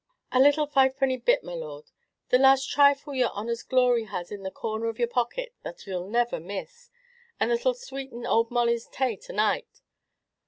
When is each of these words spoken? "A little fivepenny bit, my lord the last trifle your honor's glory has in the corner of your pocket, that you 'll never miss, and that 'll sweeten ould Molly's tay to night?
"A 0.31 0.39
little 0.39 0.65
fivepenny 0.65 1.17
bit, 1.17 1.43
my 1.43 1.53
lord 1.53 1.91
the 2.29 2.39
last 2.39 2.67
trifle 2.67 3.13
your 3.13 3.29
honor's 3.33 3.61
glory 3.61 4.05
has 4.05 4.31
in 4.31 4.41
the 4.41 4.49
corner 4.49 4.87
of 4.87 4.97
your 4.97 5.07
pocket, 5.07 5.53
that 5.61 5.85
you 5.85 5.95
'll 5.95 6.07
never 6.09 6.39
miss, 6.39 6.89
and 7.39 7.51
that 7.51 7.63
'll 7.67 7.75
sweeten 7.75 8.25
ould 8.25 8.49
Molly's 8.49 8.87
tay 8.87 9.15
to 9.17 9.31
night? 9.31 9.81